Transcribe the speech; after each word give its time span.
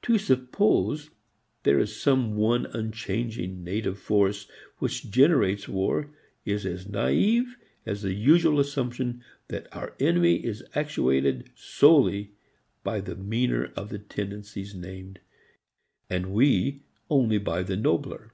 To 0.00 0.16
suppose 0.16 1.10
there 1.62 1.78
is 1.78 1.94
some 2.00 2.36
one 2.38 2.64
unchanging 2.64 3.62
native 3.62 3.98
force 3.98 4.48
which 4.78 5.10
generates 5.10 5.68
war 5.68 6.08
is 6.46 6.64
as 6.64 6.88
naive 6.88 7.58
as 7.84 8.00
the 8.00 8.14
usual 8.14 8.60
assumption 8.60 9.22
that 9.48 9.66
our 9.76 9.94
enemy 10.00 10.36
is 10.42 10.64
actuated 10.74 11.50
solely 11.54 12.32
by 12.82 13.00
the 13.02 13.14
meaner 13.14 13.70
of 13.76 13.90
the 13.90 13.98
tendencies 13.98 14.74
named 14.74 15.20
and 16.08 16.32
we 16.32 16.84
only 17.10 17.36
by 17.36 17.62
the 17.62 17.76
nobler. 17.76 18.32